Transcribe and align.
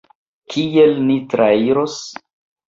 Kiel 0.53 0.95
ni 1.09 1.19
trairos? 1.35 1.99